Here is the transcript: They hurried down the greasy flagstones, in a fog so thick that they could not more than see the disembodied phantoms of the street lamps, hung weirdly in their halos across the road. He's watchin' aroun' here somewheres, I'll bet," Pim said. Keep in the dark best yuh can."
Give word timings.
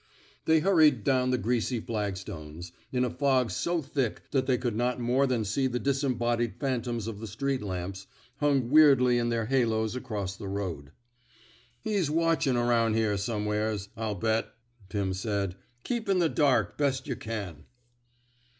They 0.45 0.61
hurried 0.61 1.03
down 1.03 1.29
the 1.29 1.37
greasy 1.37 1.79
flagstones, 1.79 2.71
in 2.91 3.05
a 3.05 3.09
fog 3.11 3.51
so 3.51 3.83
thick 3.83 4.23
that 4.31 4.47
they 4.47 4.57
could 4.57 4.75
not 4.75 4.99
more 4.99 5.27
than 5.27 5.45
see 5.45 5.67
the 5.67 5.77
disembodied 5.77 6.55
phantoms 6.59 7.05
of 7.05 7.19
the 7.19 7.27
street 7.27 7.61
lamps, 7.61 8.07
hung 8.37 8.71
weirdly 8.71 9.19
in 9.19 9.29
their 9.29 9.45
halos 9.45 9.95
across 9.95 10.35
the 10.35 10.47
road. 10.47 10.91
He's 11.83 12.09
watchin' 12.09 12.57
aroun' 12.57 12.95
here 12.95 13.15
somewheres, 13.15 13.89
I'll 13.95 14.15
bet," 14.15 14.47
Pim 14.89 15.13
said. 15.13 15.55
Keep 15.83 16.09
in 16.09 16.17
the 16.17 16.29
dark 16.29 16.79
best 16.79 17.05
yuh 17.05 17.15
can." 17.15 17.65